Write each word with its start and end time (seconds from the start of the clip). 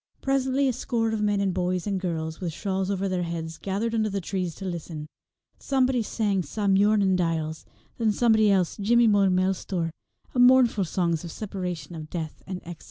Presently 0.23 0.67
a 0.67 0.73
score 0.73 1.11
of 1.11 1.21
men 1.21 1.39
and 1.39 1.53
boys 1.53 1.85
and 1.85 1.99
girls, 2.01 2.41
with 2.41 2.51
shawls 2.51 2.89
over 2.89 3.07
their 3.07 3.21
heads, 3.21 3.59
gathered 3.59 3.93
under 3.93 4.09
the 4.09 4.19
trees 4.19 4.55
to 4.55 4.65
listen. 4.65 5.05
Somebody 5.59 6.01
sang 6.01 6.41
Sa 6.41 6.65
Muirnin 6.65 7.15
Diles, 7.15 7.65
and 7.99 8.07
then 8.07 8.11
somebody 8.11 8.49
else 8.49 8.77
Jimmy 8.77 9.05
Mo 9.05 9.29
Milestor, 9.29 9.91
mournful 10.33 10.85
songs 10.85 11.23
of 11.23 11.31
separation, 11.31 11.93
of 11.93 12.09
death, 12.09 12.41
and 12.47 12.61
of 12.63 12.69
exile. 12.69 12.77